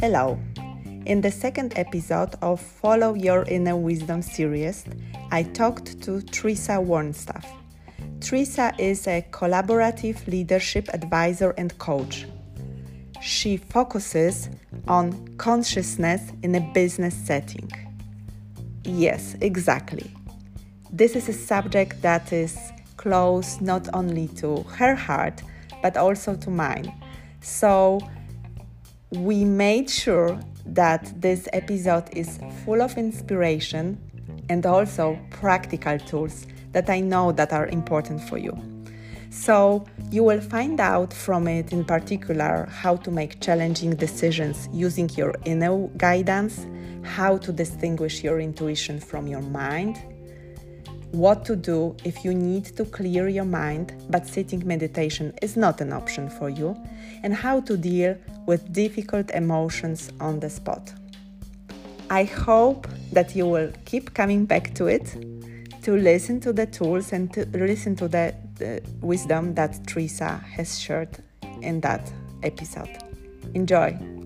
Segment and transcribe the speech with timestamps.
[0.00, 0.38] Hello.
[1.06, 4.84] In the second episode of Follow Your Inner Wisdom series,
[5.30, 7.46] I talked to Teresa Warnstaff.
[8.20, 12.26] Teresa is a collaborative leadership advisor and coach.
[13.22, 14.50] She focuses
[14.86, 17.70] on consciousness in a business setting.
[18.84, 20.14] Yes, exactly.
[20.92, 22.58] This is a subject that is
[22.98, 25.42] close not only to her heart,
[25.84, 26.90] but also to mine.
[27.42, 28.00] So,
[29.10, 33.98] we made sure that this episode is full of inspiration
[34.48, 38.56] and also practical tools that I know that are important for you.
[39.28, 45.10] So, you will find out from it in particular how to make challenging decisions using
[45.10, 46.66] your inner guidance,
[47.02, 50.00] how to distinguish your intuition from your mind,
[51.14, 55.80] what to do if you need to clear your mind but sitting meditation is not
[55.80, 56.76] an option for you,
[57.22, 58.16] and how to deal
[58.46, 60.92] with difficult emotions on the spot.
[62.10, 65.16] I hope that you will keep coming back to it
[65.82, 70.78] to listen to the tools and to listen to the, the wisdom that Teresa has
[70.78, 71.22] shared
[71.62, 72.10] in that
[72.42, 72.98] episode.
[73.54, 74.23] Enjoy!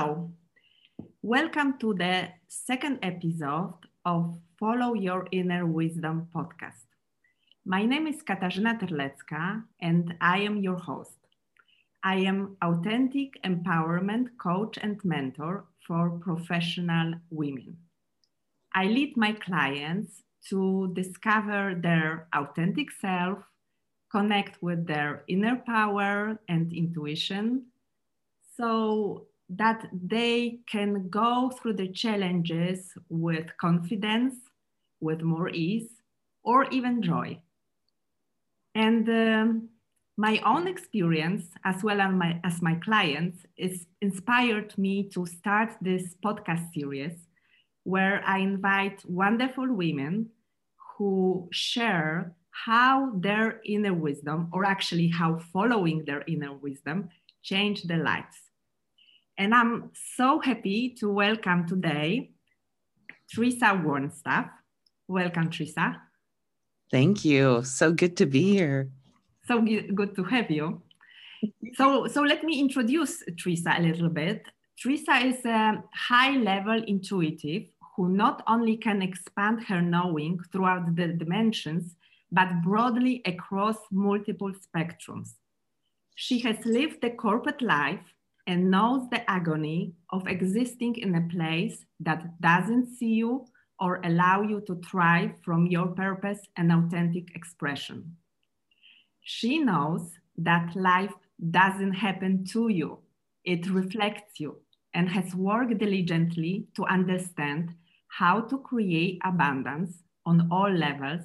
[0.00, 0.30] Hello,
[1.20, 3.74] welcome to the second episode
[4.06, 6.86] of Follow Your Inner Wisdom podcast.
[7.66, 11.18] My name is Katarzyna Terlecka and I am your host.
[12.02, 17.76] I am authentic empowerment coach and mentor for professional women.
[18.74, 23.40] I lead my clients to discover their authentic self,
[24.10, 27.66] connect with their inner power and intuition
[28.56, 34.34] so that they can go through the challenges with confidence,
[35.00, 35.88] with more ease,
[36.42, 37.38] or even joy.
[38.74, 39.68] And um,
[40.16, 45.70] my own experience, as well as my, as my clients, is inspired me to start
[45.80, 47.26] this podcast series
[47.84, 50.28] where I invite wonderful women
[50.96, 57.08] who share how their inner wisdom, or actually how following their inner wisdom,
[57.42, 58.49] changed their lives.
[59.40, 62.32] And I'm so happy to welcome today
[63.34, 64.50] Teresa Warnstaff.
[65.08, 65.96] Welcome, Teresa.
[66.90, 67.64] Thank you.
[67.64, 68.90] So good to be here.
[69.46, 69.62] So
[69.94, 70.82] good to have you.
[71.72, 74.44] So, so let me introduce Teresa a little bit.
[74.78, 77.62] Teresa is a high level intuitive
[77.96, 81.96] who not only can expand her knowing throughout the dimensions,
[82.30, 85.36] but broadly across multiple spectrums.
[86.14, 88.04] She has lived the corporate life
[88.50, 93.46] and knows the agony of existing in a place that doesn't see you
[93.78, 98.16] or allow you to thrive from your purpose and authentic expression.
[99.22, 101.12] She knows that life
[101.52, 102.98] doesn't happen to you,
[103.44, 104.56] it reflects you,
[104.94, 107.74] and has worked diligently to understand
[108.08, 109.92] how to create abundance
[110.26, 111.22] on all levels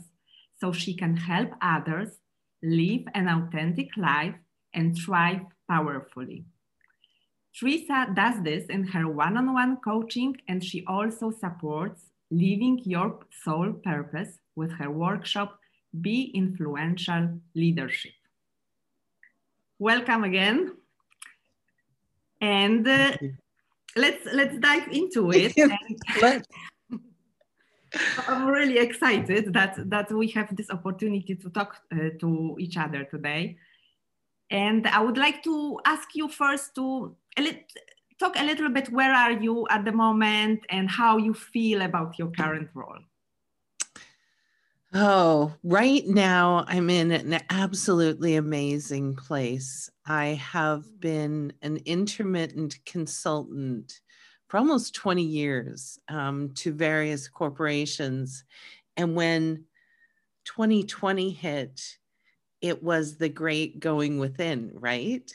[0.62, 2.19] so she can help others
[2.62, 4.35] live an authentic life
[4.75, 6.46] and thrive powerfully.
[7.57, 13.19] Teresa does this in her one on one coaching, and she also supports living your
[13.43, 15.57] soul purpose with her workshop,
[16.01, 18.11] Be Influential Leadership.
[19.79, 20.75] Welcome again.
[22.41, 23.17] And uh,
[23.95, 25.53] let's let's dive into it.
[28.27, 33.05] I'm really excited that that we have this opportunity to talk uh, to each other
[33.05, 33.57] today.
[34.49, 37.66] And I would like to ask you first to a
[38.19, 42.18] talk a little bit where are you at the moment and how you feel about
[42.18, 43.00] your current role.
[44.94, 49.90] Oh, right now I'm in an absolutely amazing place.
[50.06, 54.00] I have been an intermittent consultant
[54.47, 58.46] for almost 20 years um, to various corporations.
[58.96, 59.66] And when
[60.46, 61.97] 2020 hit,
[62.61, 65.29] it was the great going within, right?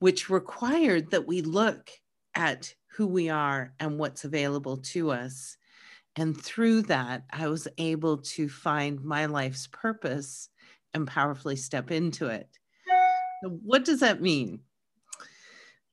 [0.00, 1.90] Which required that we look
[2.34, 5.56] at who we are and what's available to us.
[6.16, 10.48] And through that, I was able to find my life's purpose
[10.92, 12.48] and powerfully step into it.
[13.42, 14.60] So what does that mean?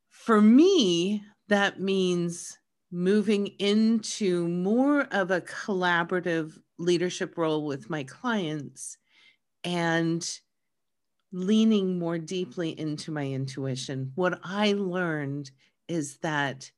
[0.09, 2.57] For me, that means
[2.91, 8.97] moving into more of a collaborative leadership role with my clients
[9.63, 10.39] and
[11.31, 12.25] leaning more mm-hmm.
[12.25, 14.11] deeply into my intuition.
[14.15, 15.51] What I learned
[15.87, 16.71] is that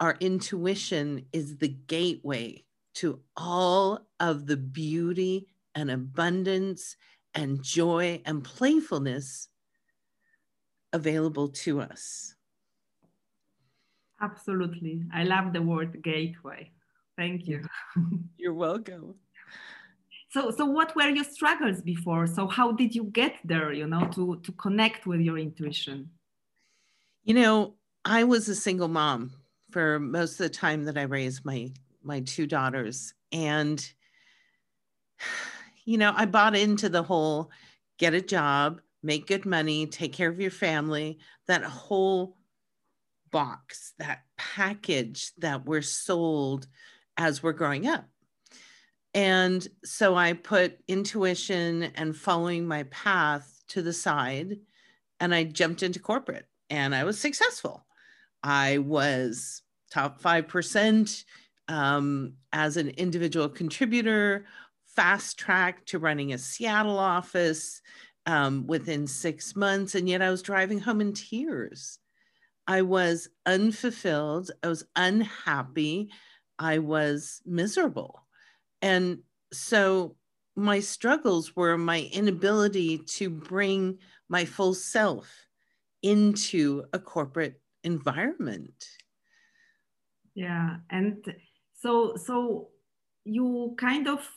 [0.00, 2.64] our intuition is the gateway
[2.94, 6.96] to all of the beauty and abundance
[7.34, 9.48] and joy and playfulness
[10.92, 12.34] available to us.
[14.20, 15.02] Absolutely.
[15.12, 16.70] I love the word gateway.
[17.18, 17.62] Thank you.
[18.38, 19.14] You're welcome.
[20.36, 22.26] So, so what were your struggles before?
[22.26, 26.10] So, how did you get there, you know, to, to connect with your intuition?
[27.24, 29.32] You know, I was a single mom
[29.70, 31.72] for most of the time that I raised my
[32.02, 33.82] my two daughters and
[35.86, 37.50] you know, I bought into the whole
[37.96, 42.36] get a job, make good money, take care of your family, that whole
[43.30, 46.66] box, that package that we're sold
[47.16, 48.04] as we're growing up.
[49.16, 54.58] And so I put intuition and following my path to the side
[55.18, 57.86] and I jumped into corporate and I was successful.
[58.42, 61.24] I was top 5%
[61.68, 64.44] um, as an individual contributor,
[64.84, 67.80] fast track to running a Seattle office
[68.26, 69.94] um, within six months.
[69.94, 72.00] And yet I was driving home in tears.
[72.66, 74.50] I was unfulfilled.
[74.62, 76.10] I was unhappy.
[76.58, 78.25] I was miserable.
[78.82, 79.18] And
[79.52, 80.16] so
[80.56, 85.46] my struggles were my inability to bring my full self
[86.02, 88.88] into a corporate environment.
[90.34, 90.76] Yeah.
[90.90, 91.24] And
[91.74, 92.68] so, so
[93.24, 94.28] you kind of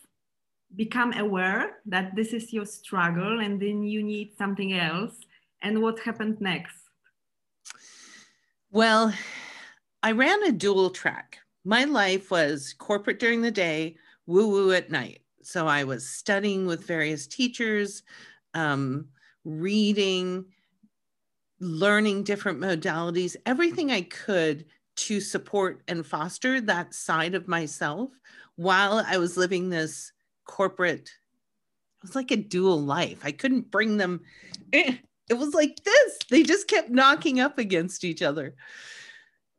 [0.76, 5.16] become aware that this is your struggle and then you need something else.
[5.62, 6.76] And what happened next?
[8.72, 9.14] Well,
[10.04, 11.40] I ran a dual track.
[11.66, 13.98] My life was corporate during the day,
[14.30, 15.22] woo woo at night.
[15.42, 18.04] So I was studying with various teachers,
[18.54, 19.08] um,
[19.44, 20.46] reading,
[21.60, 24.66] learning different modalities, everything I could
[24.98, 28.12] to support and foster that side of myself
[28.56, 30.12] while I was living this
[30.46, 31.10] corporate.
[31.10, 33.22] It was like a dual life.
[33.24, 34.22] I couldn't bring them.
[34.74, 34.96] Eh,
[35.28, 36.20] it was like this.
[36.30, 38.54] They just kept knocking up against each other.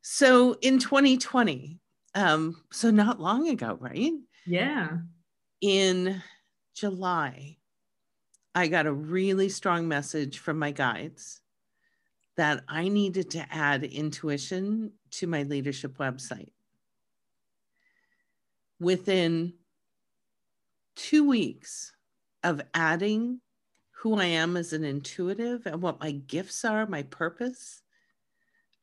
[0.03, 1.81] So in 2020,
[2.15, 4.13] um, so not long ago, right?
[4.47, 4.99] Yeah.
[5.61, 6.23] In
[6.75, 7.59] July,
[8.55, 11.41] I got a really strong message from my guides
[12.37, 16.53] that I needed to add intuition to my leadership website.
[18.81, 19.55] Within
[20.97, 21.93] two weeks
[22.43, 23.41] of adding
[23.91, 27.83] who I am as an intuitive and what my gifts are, my purpose,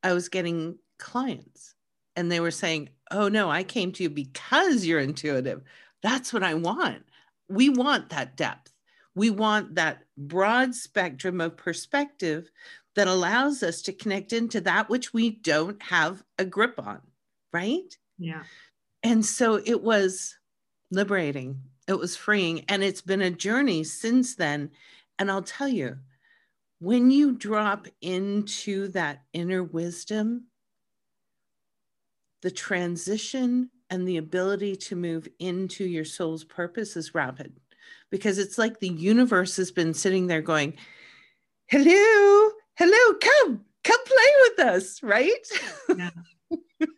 [0.04, 1.74] I was getting clients
[2.18, 5.62] and they were saying, Oh, no, I came to you because you're intuitive.
[6.04, 7.04] That's what I want.
[7.48, 8.74] We want that depth.
[9.16, 12.52] We want that broad spectrum of perspective
[12.96, 17.00] that allows us to connect into that which we don't have a grip on,
[17.54, 17.98] right?
[18.18, 18.44] Yeah.
[19.04, 20.38] And so it was
[20.92, 22.66] liberating, it was freeing.
[22.68, 24.72] And it's been a journey since then.
[25.18, 25.98] And I'll tell you,
[26.80, 30.48] when you drop into that inner wisdom,
[32.48, 37.60] the transition and the ability to move into your soul's purpose is rapid
[38.10, 40.74] because it's like the universe has been sitting there going,
[41.68, 45.46] Hello, hello, come, come play with us, right?
[45.98, 46.10] Yeah.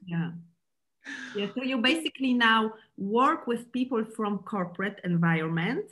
[0.05, 0.29] yeah.
[1.35, 1.47] Yeah.
[1.55, 5.85] So you basically now work with people from corporate environment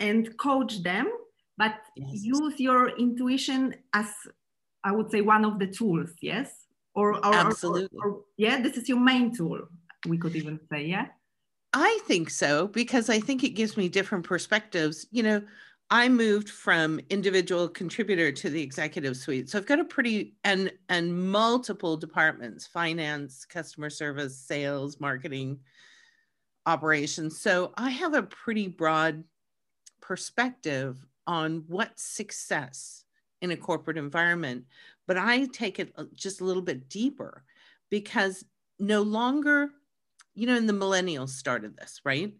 [0.00, 1.12] and coach them,
[1.56, 2.24] but yes.
[2.24, 4.08] use your intuition as
[4.82, 6.66] I would say one of the tools, yes?
[6.94, 7.98] Or, or absolutely.
[8.02, 9.60] Or, or, yeah, this is your main tool,
[10.06, 11.06] we could even say, yeah.
[11.72, 15.06] I think so because I think it gives me different perspectives.
[15.12, 15.42] You know,
[15.90, 19.50] I moved from individual contributor to the executive suite.
[19.50, 25.60] So I've got a pretty and and multiple departments, finance, customer service, sales, marketing,
[26.66, 27.40] operations.
[27.40, 29.24] So I have a pretty broad
[30.00, 33.04] perspective on what success
[33.42, 34.64] in a corporate environment,
[35.10, 37.42] but I take it just a little bit deeper
[37.90, 38.44] because
[38.78, 39.70] no longer,
[40.34, 42.32] you know, and the millennials started this, right?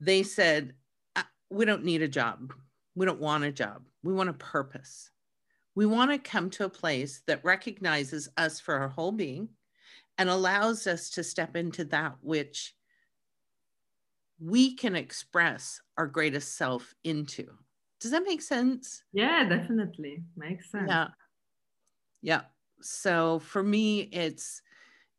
[0.00, 0.74] They said,
[1.14, 2.52] uh, we don't need a job
[2.98, 3.84] we don't want a job.
[4.02, 5.12] We want a purpose.
[5.76, 9.50] We want to come to a place that recognizes us for our whole being
[10.18, 12.74] and allows us to step into that which
[14.40, 17.46] we can express our greatest self into.
[18.00, 19.04] Does that make sense?
[19.12, 20.24] Yeah, definitely.
[20.36, 20.88] Makes sense.
[20.88, 21.08] Yeah.
[22.22, 22.42] Yeah.
[22.80, 24.62] So for me, it's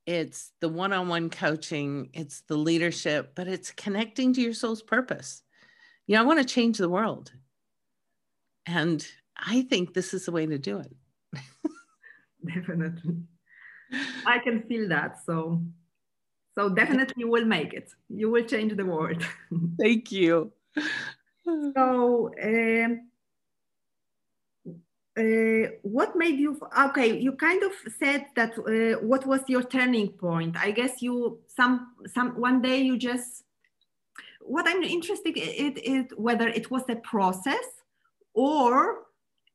[0.05, 5.43] it's the one-on-one coaching, it's the leadership, but it's connecting to your soul's purpose.
[6.07, 7.31] You know, I want to change the world.
[8.65, 10.95] And I think this is the way to do it.
[12.45, 13.17] Definitely.
[14.25, 15.17] I can feel that.
[15.25, 15.63] So
[16.55, 17.91] So definitely you will make it.
[18.09, 19.25] You will change the world.
[19.79, 20.53] Thank you.
[21.75, 23.08] so, um,
[25.19, 30.09] uh, what made you okay you kind of said that uh, what was your turning
[30.09, 30.55] point?
[30.57, 33.43] I guess you some some one day you just
[34.41, 37.67] what i'm interested in is whether it was a process
[38.33, 39.03] or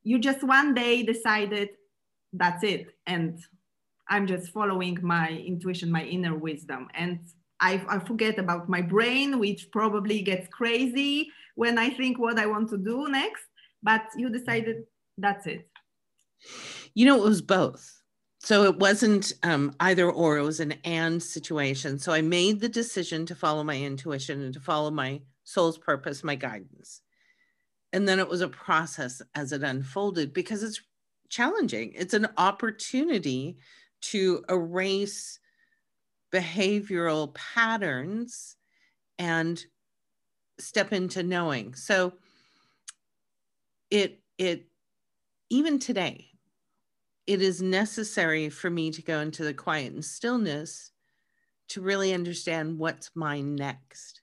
[0.02, 1.71] you just one day decided
[2.33, 3.40] that's it and
[4.09, 6.88] i'm just following my intuition my inner wisdom.
[6.94, 7.21] And
[7.61, 12.47] I, I forget about my brain which probably gets crazy when i think what i
[12.47, 13.44] want to do next
[13.83, 14.85] but you decided
[15.18, 15.68] that's it.
[16.94, 17.90] You know it was both.
[18.40, 21.99] So it wasn't um, either or it was an and situation.
[21.99, 26.23] So i made the decision to follow my intuition and to follow my soul's purpose
[26.23, 27.00] my guidance.
[27.94, 30.83] And then it was a process as it unfolded because it's
[31.30, 31.92] challenging.
[31.94, 33.56] It's an opportunity
[34.02, 35.38] to erase
[36.33, 38.56] behavioral patterns
[39.18, 39.64] and
[40.59, 41.75] step into knowing.
[41.75, 42.14] So
[43.90, 44.66] it it
[45.54, 46.26] even today,
[47.28, 50.90] it is necessary for me to go into the quiet and stillness
[51.68, 54.20] to really understand what's mine next.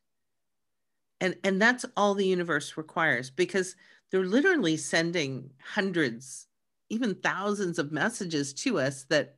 [1.21, 3.77] And, and that's all the universe requires because
[4.11, 6.47] they're literally sending hundreds,
[6.89, 9.37] even thousands of messages to us that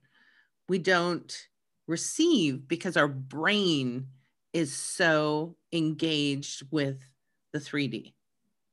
[0.67, 1.47] we don't
[1.87, 4.07] receive because our brain
[4.51, 7.03] is so engaged with
[7.51, 8.13] the 3D.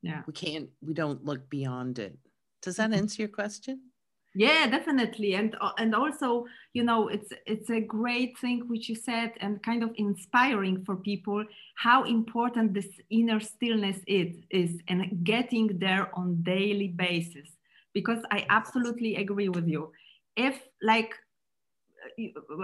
[0.01, 0.23] Yeah.
[0.27, 2.19] We can't, we don't look beyond it.
[2.63, 3.01] Does that mm-hmm.
[3.01, 3.91] answer your question?
[4.35, 8.95] yeah definitely and uh, and also you know it's it's a great thing which you
[8.95, 15.25] said and kind of inspiring for people how important this inner stillness is is and
[15.25, 17.57] getting there on daily basis
[17.93, 19.91] because i absolutely agree with you
[20.37, 21.13] if like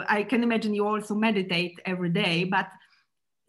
[0.08, 2.68] i can imagine you also meditate every day but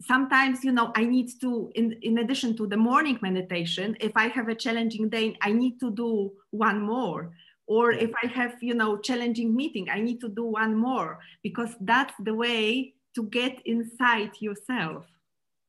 [0.00, 4.28] sometimes you know i need to in, in addition to the morning meditation if i
[4.28, 7.32] have a challenging day i need to do one more.
[7.66, 11.76] Or if i have you know challenging meeting i need to do one more because
[11.82, 15.04] that's the way to get inside yourself.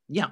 [0.08, 0.32] Yeah.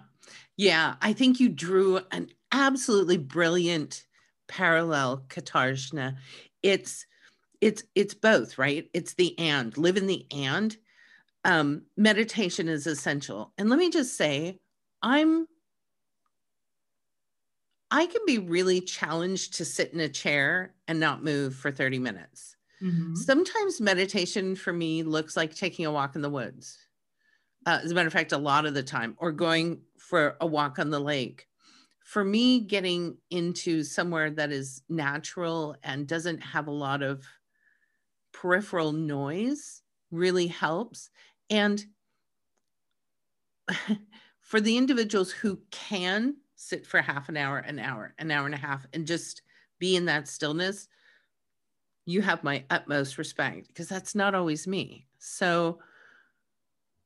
[0.56, 4.06] Yeah i think you drew an absolutely brilliant
[4.48, 6.16] parallel katarzyna.
[6.64, 7.06] It's
[7.62, 8.90] it's it's both right?
[8.94, 10.76] It's the and live in the and
[11.48, 13.54] um, meditation is essential.
[13.58, 14.60] And let me just say,
[15.02, 15.48] I'm
[17.90, 22.00] I can be really challenged to sit in a chair and not move for 30
[22.00, 22.58] minutes.
[22.84, 23.16] Mm-hmm.
[23.16, 26.78] Sometimes meditation for me looks like taking a walk in the woods.
[27.66, 30.46] Uh, as a matter of fact, a lot of the time, or going for a
[30.46, 31.48] walk on the lake.
[32.04, 37.26] For me, getting into somewhere that is natural and doesn't have a lot of
[38.34, 41.10] peripheral noise really helps.
[41.50, 41.86] And
[44.40, 48.56] for the individuals who can sit for half an hour, an hour, an hour and
[48.56, 49.42] a half, and just
[49.80, 50.88] be in that stillness,
[52.06, 55.06] you have my utmost respect because that's not always me.
[55.20, 55.80] So,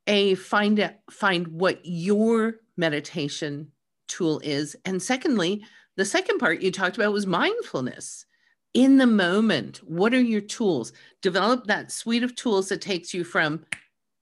[0.08, 3.72] a find out, find what your meditation
[4.08, 5.64] tool is, and secondly,
[5.96, 8.26] the second part you talked about was mindfulness.
[8.74, 10.94] In the moment, what are your tools?
[11.22, 13.66] Develop that suite of tools that takes you from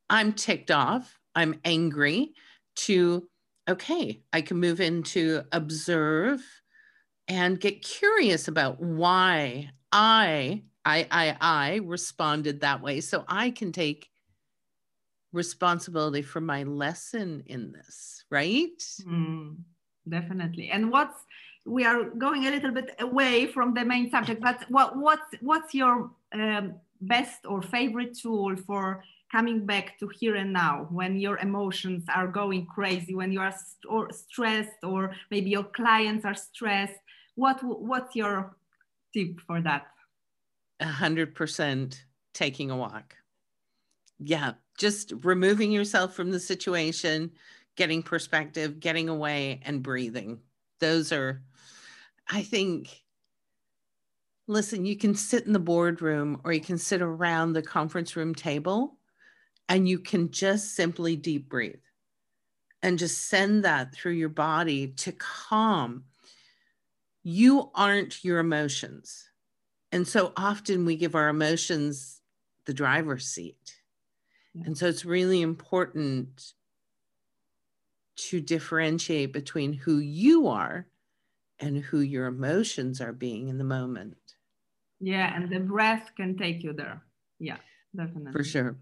[0.10, 2.34] I'm ticked off, I'm angry,
[2.78, 3.28] to,
[3.70, 6.42] okay, I can move into observe
[7.28, 13.01] and get curious about why I, I, I, I responded that way.
[13.01, 14.10] So I can take
[15.32, 18.82] responsibility for my lesson in this, right?
[19.06, 19.58] Mm,
[20.08, 20.72] definitely.
[20.72, 21.24] And what's,
[21.66, 25.74] we are going a little bit away from the main subject, but what, what's, what's
[25.75, 31.38] your um, best or favorite tool for coming back to here and now when your
[31.38, 36.36] emotions are going crazy when you are st or stressed or maybe your clients are
[36.36, 37.00] stressed
[37.39, 38.55] what what's your
[39.13, 39.88] tip for that?
[40.81, 43.15] A hundred percent taking a walk.
[44.19, 47.31] Yeah just removing yourself from the situation
[47.75, 50.39] getting perspective getting away and breathing.
[50.79, 51.41] Those are
[52.31, 53.03] i think
[54.48, 58.36] listen you can sit in the boardroom or you can sit around the conference room
[58.36, 58.99] table
[59.69, 61.79] and you can just simply deep breathe
[62.81, 66.05] and just send that through your body to calm.
[67.23, 69.29] You aren't your emotions.
[69.91, 72.21] And so often we give our emotions
[72.65, 73.75] the driver's seat.
[74.57, 74.67] Mm-hmm.
[74.67, 76.53] And so it's really important
[78.15, 80.88] to differentiate between who you are
[81.59, 84.17] and who your emotions are being in the moment.
[84.99, 87.01] Yeah, and the breath can take you there.
[87.39, 87.57] Yeah,
[87.95, 88.31] definitely.
[88.31, 88.77] For sure.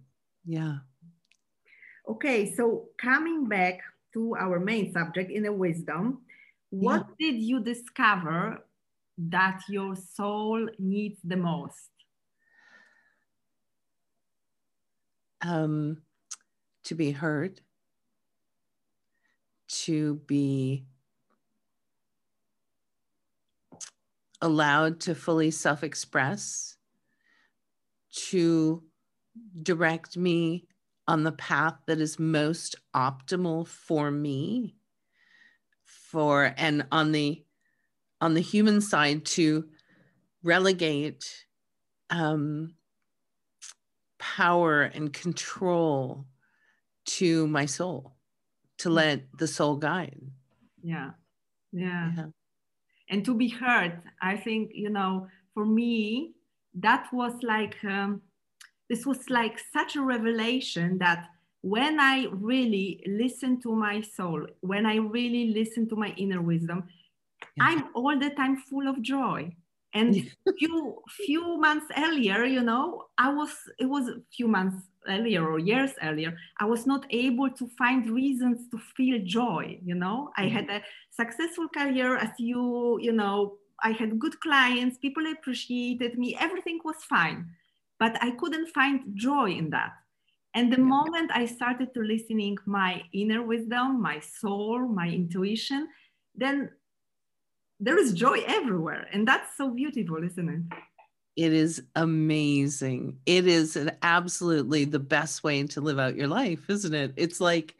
[0.47, 0.77] Yeah.
[2.07, 3.81] Okay, so coming back
[4.13, 6.21] to our main subject, inner wisdom,
[6.69, 7.31] what yeah.
[7.31, 8.65] did you discover
[9.17, 11.89] that your soul needs the most?
[15.41, 16.01] Um,
[16.85, 17.59] to be heard,
[19.67, 20.85] to be
[24.41, 26.77] allowed to fully self express,
[28.29, 28.86] to
[29.61, 30.67] direct me
[31.07, 34.75] on the path that is most optimal for me
[35.83, 37.43] for and on the
[38.19, 39.69] on the human side to
[40.43, 41.45] relegate
[42.09, 42.75] um,
[44.19, 46.25] power and control
[47.05, 48.15] to my soul
[48.77, 50.21] to let the soul guide.
[50.83, 51.11] Yeah.
[51.71, 52.25] Yeah, yeah.
[53.09, 56.33] And to be heard i think you know for me
[56.73, 58.21] that was like um,
[58.89, 61.27] this was like such a revelation that
[61.61, 66.83] when i really listen to my soul when i really listen to my inner wisdom
[67.55, 67.65] yeah.
[67.65, 69.51] i'm all the time full of joy
[69.93, 70.15] and
[70.59, 74.77] few few months earlier you know i was it was a few months
[75.07, 79.95] earlier or years earlier i was not able to find reasons to feel joy you
[79.95, 80.55] know i mm-hmm.
[80.55, 86.35] had a successful career as you you know i had good clients people appreciated me
[86.39, 87.45] everything was fine
[87.99, 89.91] but i couldn't find joy in that
[90.53, 95.87] and the moment i started to listening my inner wisdom my soul my intuition
[96.35, 96.69] then
[97.79, 100.77] there is joy everywhere and that's so beautiful isn't it
[101.37, 103.19] it is amazing.
[103.27, 107.13] It is an absolutely the best way to live out your life, isn't it?
[107.15, 107.75] It's like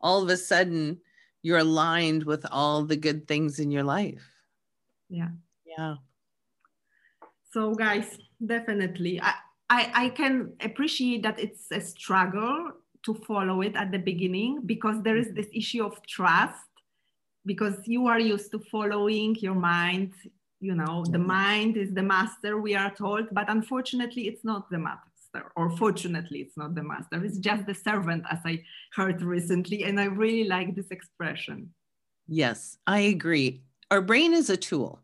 [0.00, 1.00] all of a sudden
[1.42, 4.26] you're aligned with all the good things in your life.
[5.10, 5.28] Yeah.
[5.66, 5.96] Yeah.
[7.52, 9.20] So guys, definitely.
[9.20, 9.34] I,
[9.74, 12.70] I, I can appreciate that it's a struggle
[13.04, 15.36] to follow it at the beginning because there is mm-hmm.
[15.36, 16.70] this issue of trust
[17.44, 20.12] because you are used to following your mind
[20.60, 24.78] you know the mind is the master we are told but unfortunately it's not the
[24.78, 27.24] master or fortunately it's not the master.
[27.24, 28.62] It's just the servant as i
[28.94, 31.58] heard recently and i really like this expression.
[32.28, 33.62] Yes i agree.
[33.90, 35.00] Our brain is a tool.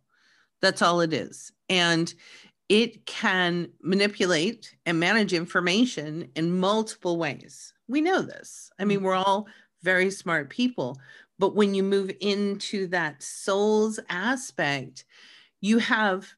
[0.62, 1.52] That's all it is.
[1.68, 2.12] And
[2.70, 9.02] it can manipulate and manage information in multiple ways we know this i mean mm.
[9.02, 9.46] we're all
[9.83, 10.98] very smart people
[11.38, 15.04] but when you move into that soul's aspect
[15.61, 16.33] you have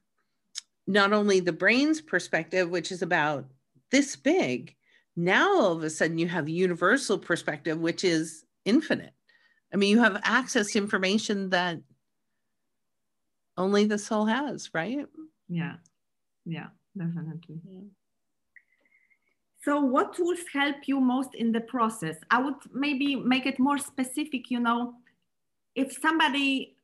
[0.87, 3.45] not only the brain's perspective, which is about
[3.91, 4.75] this big,
[5.15, 9.13] now all of a sudden you have universal perspective, which is infinite.
[9.73, 11.79] I mean, you have access to information that
[13.57, 15.05] only the soul has, right?
[15.47, 15.75] Yeah,
[16.45, 17.59] yeah, definitely.
[17.67, 17.81] Yeah.
[19.63, 22.17] So, what tools help you most in the process?
[22.29, 24.51] I would maybe make it more specific.
[24.51, 24.95] You know,
[25.73, 26.75] if somebody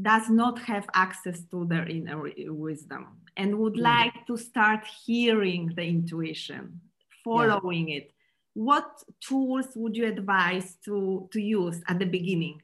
[0.00, 3.82] does not have access to their inner wisdom and would mm.
[3.82, 6.80] like to start hearing the intuition,
[7.24, 7.96] following yeah.
[7.96, 8.12] it,
[8.54, 12.60] what tools would you advise to, to use at the beginning?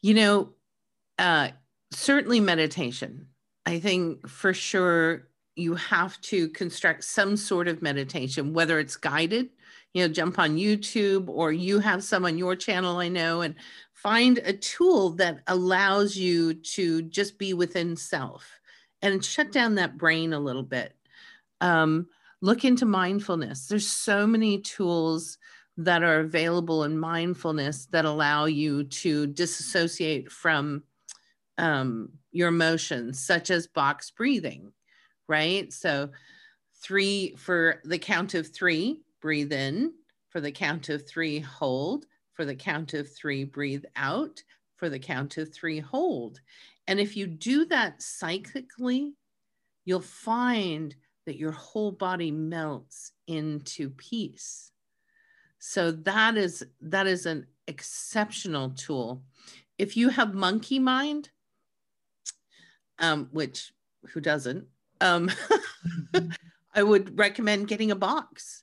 [0.00, 0.52] You know,
[1.18, 1.50] uh,
[1.90, 3.28] certainly meditation.
[3.66, 9.48] I think for sure you have to construct some sort of meditation, whether it's guided,
[9.92, 13.56] you know, jump on YouTube or you have some on your channel, I know, and
[13.92, 18.60] find a tool that allows you to just be within self
[19.02, 20.94] and shut down that brain a little bit.
[21.60, 22.06] Um,
[22.42, 23.66] look into mindfulness.
[23.66, 25.38] There's so many tools
[25.78, 30.82] that are available in mindfulness that allow you to disassociate from
[31.58, 34.72] um, your emotions, such as box breathing,
[35.28, 35.72] right?
[35.72, 36.10] So,
[36.82, 39.92] three for the count of three, breathe in.
[40.30, 42.06] For the count of three, hold.
[42.34, 44.42] For the count of three, breathe out.
[44.76, 46.40] For the count of three, hold.
[46.86, 49.12] And if you do that cyclically,
[49.84, 54.70] you'll find that your whole body melts into peace.
[55.58, 59.22] So that is that is an exceptional tool.
[59.78, 61.30] If you have monkey mind,
[62.98, 63.72] um, which
[64.12, 64.66] who doesn't,
[65.00, 65.30] um,
[66.74, 68.62] I would recommend getting a box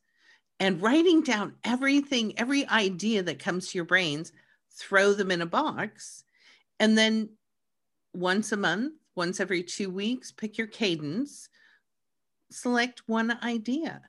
[0.59, 4.31] and writing down everything, every idea that comes to your brains,
[4.71, 6.23] throw them in a box.
[6.79, 7.29] And then
[8.13, 11.49] once a month, once every two weeks, pick your cadence,
[12.51, 14.01] select one idea.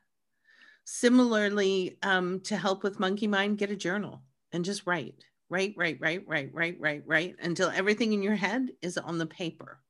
[0.85, 5.99] Similarly, um, to help with monkey mind, get a journal and just write, write, write,
[6.01, 9.81] write, write, write, write, write until everything in your head is on the paper.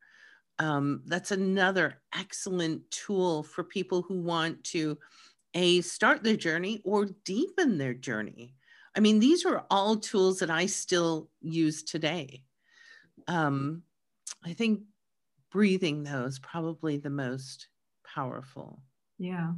[0.58, 4.98] Um, that's another excellent tool for people who want to
[5.54, 8.54] a start their journey or deepen their journey.
[8.96, 12.44] I mean, these are all tools that I still use today.
[13.26, 13.82] Um,
[14.44, 14.82] I think
[15.50, 17.68] breathing though is probably the most
[18.04, 18.82] powerful.
[19.18, 19.52] Yeah,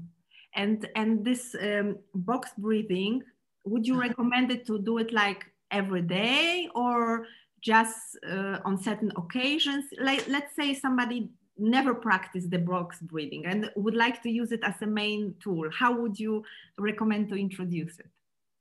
[0.55, 3.23] and and this um, box breathing,
[3.65, 7.27] would you recommend it to do it like every day or
[7.61, 9.87] just uh, on certain occasions?
[9.99, 14.61] Like, let's say somebody never practiced the box breathing and would like to use it
[14.63, 15.69] as a main tool.
[15.71, 16.45] How would you
[16.79, 18.09] recommend to introduce it?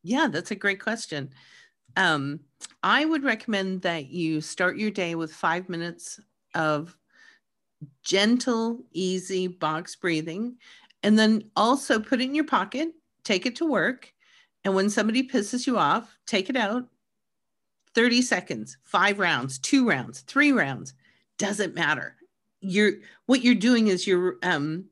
[0.04, 1.32] Yeah, that's a great question.
[1.98, 2.40] Um,
[2.84, 6.20] I would recommend that you start your day with five minutes
[6.54, 6.96] of
[8.04, 10.58] gentle, easy box breathing,
[11.04, 12.90] and then also put it in your pocket,
[13.24, 14.12] take it to work.
[14.64, 16.88] And when somebody pisses you off, take it out.
[17.96, 20.94] 30 seconds, five rounds, two rounds, three rounds,
[21.38, 22.16] doesn't matter.
[22.60, 22.94] You're
[23.26, 24.86] what you're doing is you're um,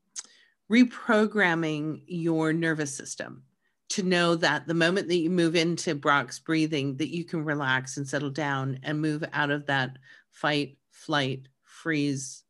[0.72, 3.44] reprogramming your nervous system
[3.90, 7.98] to know that the moment that you move into box breathing that you can relax
[7.98, 9.98] and settle down and move out of that
[10.32, 12.44] fight flight freeze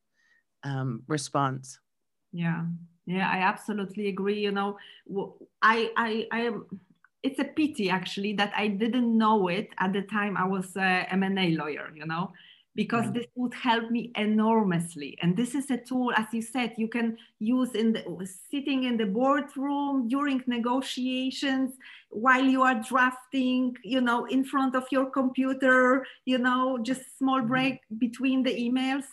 [0.63, 1.79] um, response.
[2.31, 2.65] Yeah.
[3.05, 4.39] Yeah i absolutely agree.
[4.39, 4.77] You know
[5.61, 6.65] i i i am
[7.23, 11.05] it's a pity actually that i didn't know it at the time i was a
[11.12, 12.31] m&a lawyer you know
[12.75, 13.13] because mm.
[13.13, 15.17] this would help me enormously.
[15.21, 18.03] And this is a tool, as you said, you can use in the
[18.49, 21.73] sitting in the boardroom during negotiations
[22.09, 27.39] while you are drafting, you know, in front of your computer, you know, just small
[27.39, 27.47] mm-hmm.
[27.47, 29.05] break between the emails.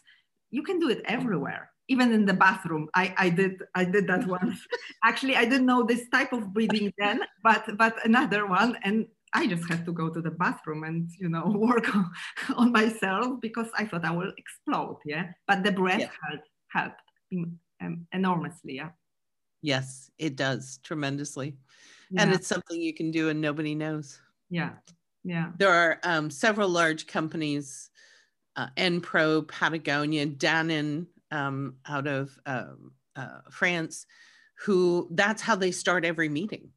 [0.50, 1.69] You can do it everywhere.
[1.90, 4.58] Even in the bathroom, I, I did I did that once.
[5.04, 9.46] Actually, I didn't know this type of breathing then, but but another one, and I
[9.46, 12.10] just had to go to the bathroom and you know work on,
[12.56, 14.98] on myself because I thought I will explode.
[15.04, 16.14] Yeah, but the breath yeah.
[16.24, 17.02] helped helped
[17.80, 18.76] um, enormously.
[18.76, 18.90] Yeah.
[19.62, 21.56] Yes, it does tremendously,
[22.10, 22.22] yeah.
[22.22, 24.18] and it's something you can do and nobody knows.
[24.48, 24.70] Yeah,
[25.22, 25.50] yeah.
[25.58, 27.90] There are um, several large companies,
[28.56, 34.06] uh, Enpro, Patagonia, Danone, um, out of um, uh, France,
[34.64, 36.70] who that's how they start every meeting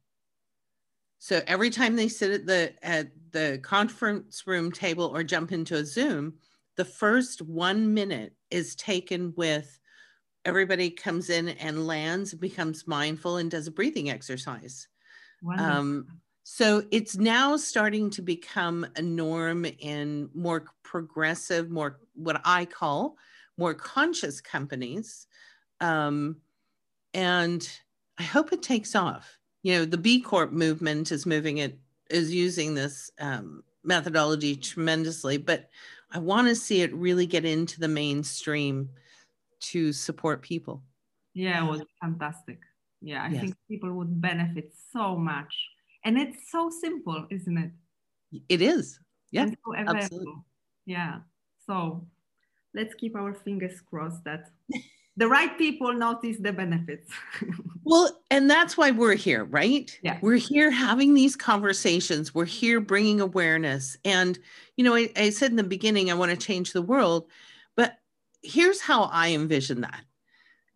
[1.24, 5.74] so every time they sit at the at the conference room table or jump into
[5.74, 6.34] a Zoom,
[6.76, 9.80] the first one minute is taken with
[10.44, 14.86] everybody comes in and lands, becomes mindful, and does a breathing exercise.
[15.58, 16.08] Um,
[16.42, 23.16] so it's now starting to become a norm in more progressive, more what I call
[23.56, 25.26] more conscious companies.
[25.80, 26.36] Um,
[27.12, 27.68] and
[28.18, 31.76] I hope it takes off you know the b corp movement is moving it
[32.10, 35.68] is using this um, methodology tremendously but
[36.12, 38.88] i want to see it really get into the mainstream
[39.58, 40.82] to support people
[41.32, 42.60] yeah it was fantastic
[43.00, 43.40] yeah i yes.
[43.40, 45.52] think people would benefit so much
[46.04, 47.70] and it's so simple isn't it
[48.48, 49.00] it is
[49.32, 50.34] yeah so absolutely.
[50.86, 51.18] yeah
[51.66, 52.06] so
[52.74, 54.50] let's keep our fingers crossed that
[55.16, 57.10] the right people notice the benefits.
[57.84, 59.96] well, and that's why we're here, right?
[60.02, 60.18] Yeah.
[60.20, 62.34] We're here having these conversations.
[62.34, 63.96] We're here bringing awareness.
[64.04, 64.38] And,
[64.76, 67.28] you know, I, I said in the beginning, I want to change the world.
[67.76, 67.98] But
[68.42, 70.02] here's how I envision that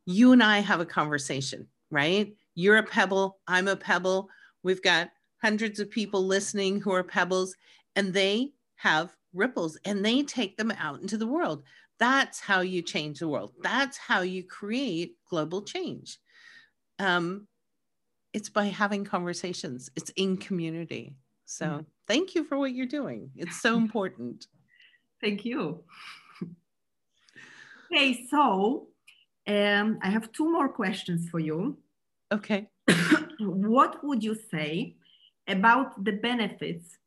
[0.06, 2.34] you and I have a conversation, right?
[2.54, 4.30] You're a pebble, I'm a pebble.
[4.62, 5.10] We've got
[5.42, 7.54] hundreds of people listening who are pebbles,
[7.94, 11.62] and they have ripples and they take them out into the world.
[11.98, 13.52] That's how you change the world.
[13.62, 16.18] That's how you create global change.
[16.98, 17.48] Um,
[18.32, 21.16] it's by having conversations, it's in community.
[21.44, 21.82] So mm-hmm.
[22.06, 23.30] thank you for what you're doing.
[23.36, 24.46] It's so important.
[25.20, 25.82] Thank you.
[27.92, 28.88] okay, so
[29.46, 31.78] um, I have two more questions for you.
[32.30, 32.68] Okay.
[33.40, 34.94] what would you say
[35.48, 36.98] about the benefits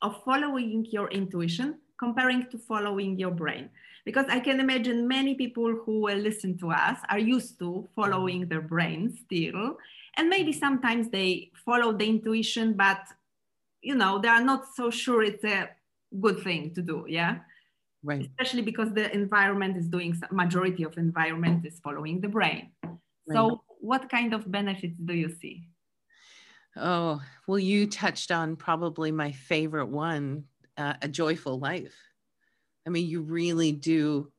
[0.00, 3.70] of following your intuition comparing to following your brain?
[4.04, 8.48] Because I can imagine many people who will listen to us are used to following
[8.48, 9.78] their brain still.
[10.16, 13.00] And maybe sometimes they follow the intuition, but
[13.80, 15.70] you know, they are not so sure it's a
[16.20, 17.04] good thing to do.
[17.08, 17.38] Yeah.
[18.02, 18.20] Right.
[18.20, 22.72] Especially because the environment is doing majority of environment is following the brain.
[22.82, 23.34] Right.
[23.34, 25.68] So what kind of benefits do you see?
[26.76, 30.44] Oh, well, you touched on probably my favorite one,
[30.76, 31.94] uh, a joyful life.
[32.86, 34.32] I mean, you really do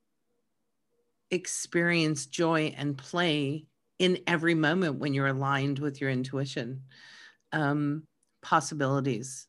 [1.32, 3.66] experience joy and play
[4.00, 6.84] in every moment when you're aligned with your intuition.
[7.52, 8.08] Um,
[8.42, 9.48] possibilities.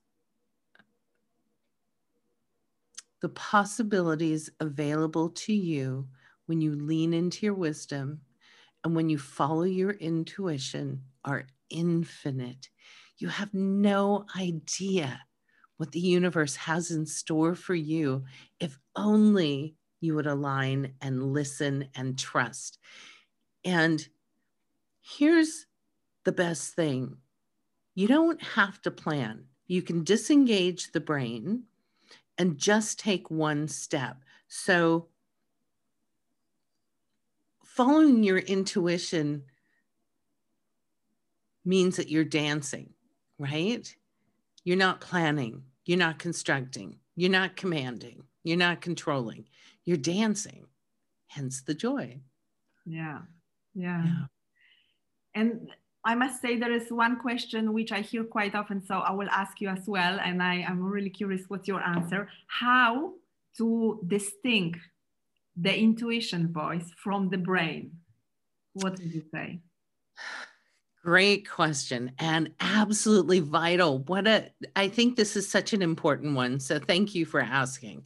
[3.21, 6.09] The possibilities available to you
[6.47, 8.21] when you lean into your wisdom
[8.85, 12.71] and when you follow your intuition are infinite.
[13.19, 15.21] You have no idea
[15.77, 18.25] what the universe has in store for you
[18.61, 22.79] if only you would align and listen and trust.
[23.65, 24.07] And
[25.01, 25.67] here's
[26.25, 27.17] the best thing
[27.95, 29.45] you don't have to plan.
[29.67, 31.65] You can disengage the brain
[32.39, 34.19] and just take one step.
[34.49, 35.09] So,
[37.65, 39.45] following your intuition
[41.65, 42.91] means that you're dancing,
[43.39, 43.95] right?
[44.67, 49.45] You're not planning, you're not constructing, you're not commanding, you're not controlling,
[49.85, 50.67] you're dancing,
[51.29, 52.19] hence the joy.
[52.85, 53.21] Yeah,
[53.77, 54.03] yeah.
[54.05, 54.25] yeah.
[55.37, 55.71] And
[56.05, 59.31] I must say there is one question which I hear quite often, so I will
[59.31, 60.19] ask you as well.
[60.19, 62.29] And I am really curious what's your answer.
[62.49, 63.13] How
[63.59, 64.83] to distinguish
[65.55, 67.93] the intuition voice from the brain?
[68.73, 69.61] What would you say?
[71.07, 74.01] Great question and absolutely vital.
[74.01, 76.59] What a I think this is such an important one.
[76.59, 78.03] So thank you for asking.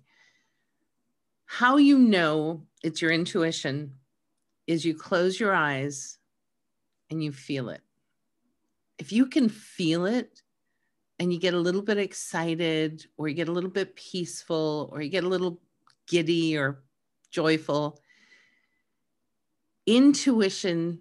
[1.47, 3.95] How you know it's your intuition
[4.67, 6.19] is you close your eyes
[7.11, 7.81] and you feel it
[8.99, 10.43] if you can feel it
[11.19, 15.01] and you get a little bit excited or you get a little bit peaceful or
[15.01, 15.59] you get a little
[16.07, 16.83] giddy or
[17.31, 17.99] joyful,
[19.87, 21.01] intuition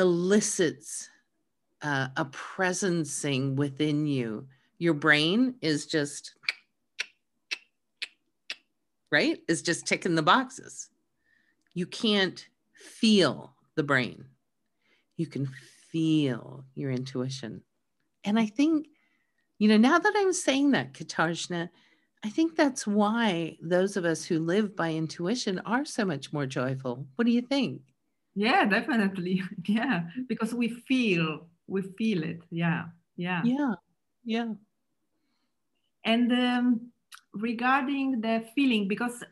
[0.00, 1.08] elicits
[1.82, 4.46] uh, a presencing within you.
[4.78, 6.34] Your brain is just,
[9.12, 9.38] right?
[9.46, 10.88] Is just ticking the boxes.
[11.74, 14.24] You can't feel the brain.
[15.16, 15.46] You can
[15.92, 17.62] feel your intuition.
[18.24, 18.88] And I think,
[19.58, 21.68] you know, now that I'm saying that, Katarzyna,
[22.24, 26.46] I think that's why those of us who live by intuition are so much more
[26.46, 27.06] joyful.
[27.16, 27.82] What do you think?
[28.40, 29.42] Yeah, definitely.
[29.68, 32.40] Yeah, because we feel, we feel it.
[32.50, 32.84] Yeah,
[33.16, 33.42] yeah.
[33.44, 33.74] Yeah,
[34.24, 34.52] yeah.
[36.04, 36.92] And um,
[37.34, 39.22] regarding the feeling, because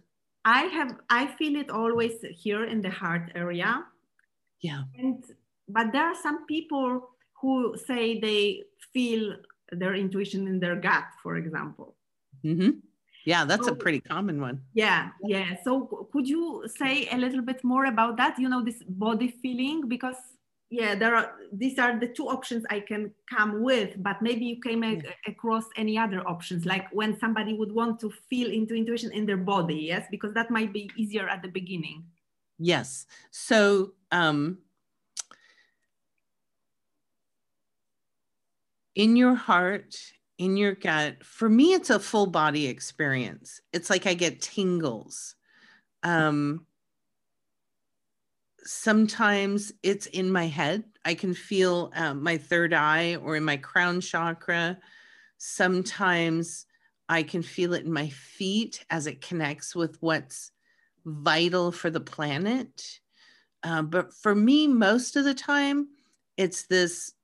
[0.45, 3.83] I have, I feel it always here in the heart area.
[4.61, 4.83] Yeah.
[4.99, 5.25] And
[5.69, 7.09] but there are some people
[7.41, 9.37] who say they feel
[9.73, 11.97] their intuition in their gut, for example.
[12.45, 12.71] Mm-hmm.
[13.25, 14.63] Yeah, that's so, a pretty common one.
[14.75, 15.57] Yeah, yeah.
[15.63, 18.39] So could you say a little bit more about that?
[18.39, 20.17] You know, this body feeling, because
[20.71, 24.61] yeah, there are these are the two options I can come with, but maybe you
[24.61, 25.01] came yeah.
[25.27, 29.39] across any other options, like when somebody would want to feel into intuition in their
[29.39, 32.05] body, yes, because that might be easier at the beginning.
[32.59, 33.07] Yes.
[33.31, 34.59] So um
[38.95, 39.97] in your heart,
[40.39, 41.25] in your gut.
[41.25, 43.61] For me, it's a full body experience.
[43.73, 45.35] It's like I get tingles.
[46.03, 46.65] Um,
[48.63, 50.85] sometimes it's in my head.
[51.05, 54.79] I can feel uh, my third eye or in my crown chakra.
[55.39, 56.67] Sometimes
[57.09, 60.53] I can feel it in my feet as it connects with what's
[61.05, 63.01] vital for the planet.
[63.63, 65.89] Uh, but for me, most of the time,
[66.37, 67.15] it's this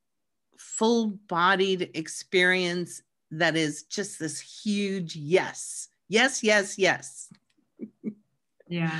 [0.64, 5.88] full bodied experience that is just this huge yes.
[6.08, 7.28] Yes yes yes.
[8.66, 8.98] Yeah.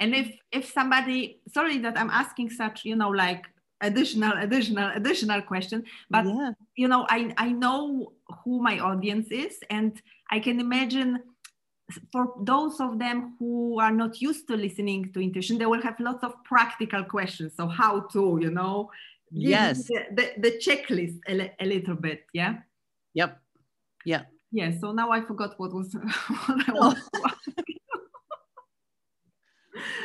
[0.00, 3.44] And if if somebody sorry that i'm asking such you know like
[3.82, 6.52] additional additional additional question but yeah.
[6.74, 10.00] you know i i know who my audience is and
[10.30, 11.20] i can imagine
[12.10, 15.98] for those of them who are not used to listening to intuition they will have
[16.00, 17.52] lots of practical questions.
[17.56, 18.90] So how to you know
[19.34, 19.84] yes.
[19.84, 22.58] the, the, the, checklist a, a little bit yeah?
[23.14, 23.40] Yep.
[24.04, 24.22] Yeah.
[24.52, 25.94] Yeah so now i forgot what was
[26.46, 27.10] what I was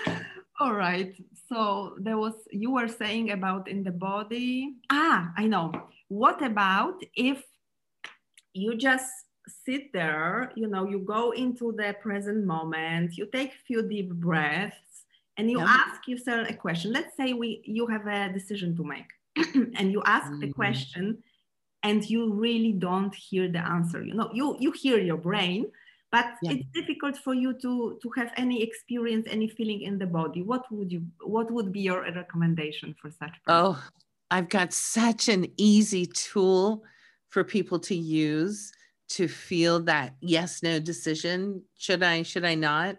[0.59, 1.13] all right
[1.47, 4.75] so there was you were saying about in the body.
[4.89, 5.71] Ah i know.
[6.07, 7.43] What about if
[8.53, 9.11] you just
[9.65, 14.13] sit there you know you go into the present moment you take a few deep
[14.13, 15.05] breaths
[15.37, 15.65] and you yeah.
[15.67, 16.91] ask yourself a question.
[16.91, 19.09] Let's say we you have a decision to make
[19.77, 20.41] and you ask mm-hmm.
[20.41, 21.17] the question
[21.83, 25.65] and you really don't hear the answer you know you you hear your brain
[26.11, 26.51] but yeah.
[26.51, 30.63] it's difficult for you to to have any experience any feeling in the body what
[30.71, 33.47] would you what would be your recommendation for such person?
[33.47, 33.83] oh
[34.31, 36.83] i've got such an easy tool
[37.29, 38.71] for people to use
[39.07, 42.97] to feel that yes no decision should i should i not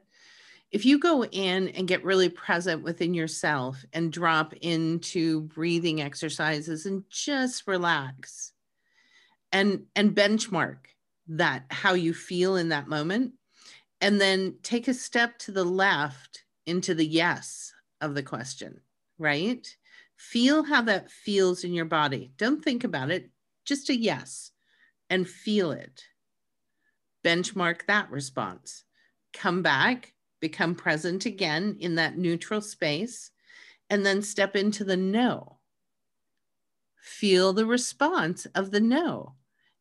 [0.71, 6.87] if you go in and get really present within yourself and drop into breathing exercises
[6.87, 8.53] and just relax
[9.53, 10.79] and and benchmark
[11.29, 13.33] that how you feel in that moment
[14.01, 18.81] and then take a step to the left into the yes of the question
[19.19, 19.77] right
[20.21, 22.31] Feel how that feels in your body.
[22.37, 23.31] Don't think about it,
[23.65, 24.53] just a yes
[25.09, 26.05] and feel it.
[27.25, 28.85] Benchmark that response.
[29.33, 33.31] Come back, become present again in that neutral space,
[33.88, 35.59] and then step into the no.
[37.03, 39.35] Feel the response of the no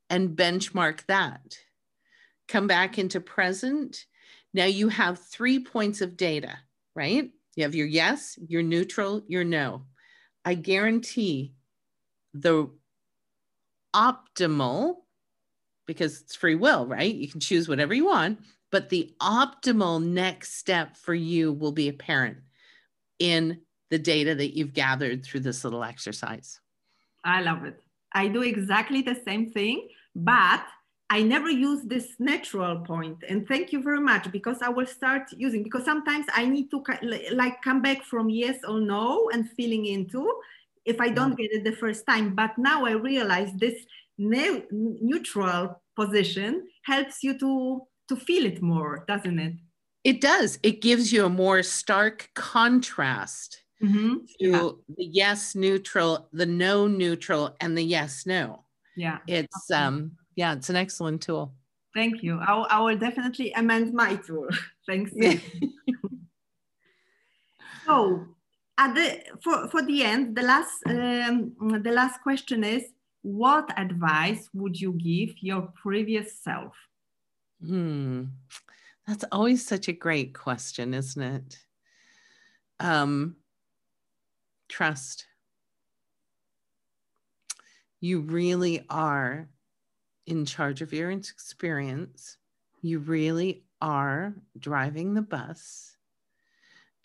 [0.09, 1.57] and benchmark that.
[2.47, 4.05] Come back into present.
[4.53, 6.57] Now you have three points of data,
[6.95, 7.29] right?
[7.55, 9.83] You have your yes, your neutral, your no.
[10.45, 11.53] I guarantee
[12.33, 12.69] the
[13.93, 14.95] optimal,
[15.85, 17.13] because it's free will, right?
[17.13, 18.39] You can choose whatever you want,
[18.71, 22.37] but the optimal next step for you will be apparent
[23.19, 26.59] in the data that you've gathered through this little exercise.
[27.23, 27.81] I love it.
[28.13, 30.63] I do exactly the same thing, but
[31.09, 33.17] I never use this natural point.
[33.27, 36.83] And thank you very much because I will start using because sometimes I need to
[37.33, 40.31] like come back from yes or no and feeling into
[40.85, 41.37] if I don't mm.
[41.37, 42.35] get it the first time.
[42.35, 43.75] But now I realize this
[44.19, 49.53] ne- neutral position helps you to to feel it more, doesn't it?
[50.03, 50.59] It does.
[50.63, 54.15] It gives you a more stark contrast mm-hmm.
[54.15, 54.69] to yeah.
[54.97, 58.65] the yes neutral, the no neutral, and the yes no.
[58.95, 59.19] Yeah.
[59.27, 61.53] It's um yeah, it's an excellent tool.
[61.95, 62.39] Thank you.
[62.39, 64.47] I, I will definitely amend my tool.
[64.87, 65.11] Thanks.
[67.85, 68.25] so
[68.77, 72.83] at the for, for the end, the last um, the last question is
[73.21, 76.73] what advice would you give your previous self?
[77.65, 78.25] Hmm.
[79.07, 81.59] That's always such a great question, isn't it?
[82.79, 83.35] Um,
[84.69, 85.25] trust.
[87.99, 89.49] You really are
[90.25, 92.37] in charge of your experience.
[92.81, 95.97] You really are driving the bus.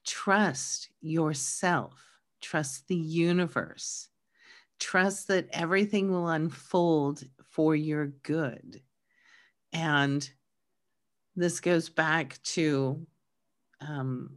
[0.05, 4.11] Trust yourself, trust the universe,
[4.79, 8.83] trust that everything will unfold for your good.
[9.73, 10.31] And
[11.37, 13.07] this goes back to
[13.81, 14.31] um,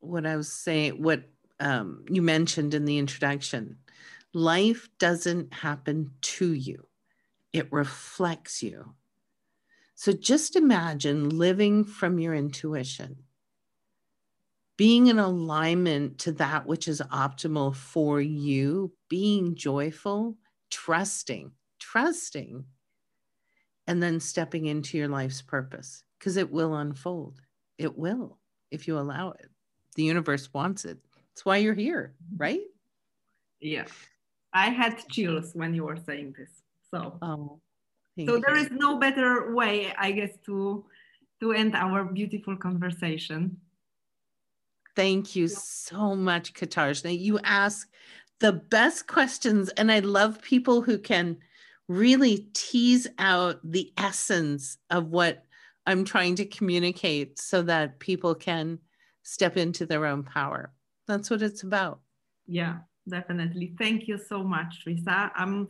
[0.00, 1.22] what I was saying, what
[1.60, 3.78] um, you mentioned in the introduction.
[4.32, 6.86] Life doesn't happen to you,
[7.52, 8.94] it reflects you.
[9.94, 13.16] So just imagine living from your intuition,
[14.76, 20.36] being in alignment to that which is optimal for you, being joyful,
[20.70, 22.66] trusting, trusting,
[23.86, 27.40] and then stepping into your life's purpose because it will unfold.
[27.78, 28.38] It will
[28.70, 29.50] if you allow it.
[29.94, 30.98] The universe wants it.
[31.32, 32.36] It's why you're here, mm-hmm.
[32.36, 32.60] right?
[33.60, 33.84] Yeah.
[34.52, 36.50] I had chills when you were saying this.
[36.90, 37.60] So, oh,
[38.24, 40.84] so there is no better way, I guess, to
[41.40, 43.58] to end our beautiful conversation.
[44.94, 47.18] Thank you so much, Katarzyna.
[47.18, 47.90] You ask
[48.40, 51.36] the best questions, and I love people who can
[51.88, 55.44] really tease out the essence of what
[55.86, 58.80] I'm trying to communicate so that people can
[59.22, 60.72] step into their own power.
[61.06, 62.00] That's what it's about.
[62.46, 63.74] Yeah definitely.
[63.78, 65.68] Thank you so much Teresa i'm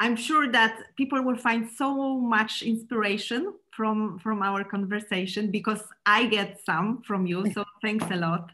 [0.00, 6.26] i'm sure that people will find so much inspiration from from our conversation because i
[6.26, 8.50] get some from you so thanks a lot.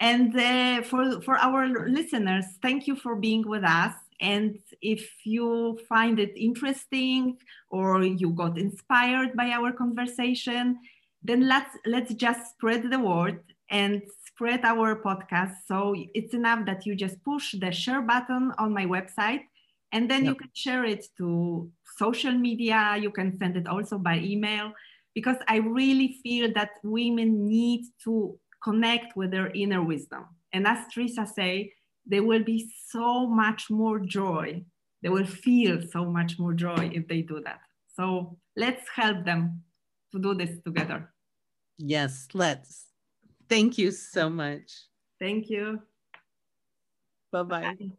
[0.00, 5.78] And uh, for for our listeners thank you for being with us and if you
[5.88, 7.36] find it interesting
[7.70, 10.78] or you got inspired by our conversation
[11.22, 15.54] then let's let's just spread the word and spread our podcast.
[15.66, 19.42] So it's enough that you just push the share button on my website
[19.92, 20.28] and then yep.
[20.28, 22.96] you can share it to social media.
[23.00, 24.72] You can send it also by email
[25.14, 30.26] because I really feel that women need to connect with their inner wisdom.
[30.52, 31.72] And as Teresa say,
[32.08, 34.64] there will be so much more joy.
[35.02, 37.60] They will feel so much more joy if they do that.
[37.94, 39.62] So let's help them
[40.12, 41.12] to do this together.
[41.76, 42.86] Yes, let's.
[43.48, 44.72] Thank you so much.
[45.20, 45.80] Thank you.
[47.30, 47.62] Bye-bye.
[47.62, 47.90] bye bye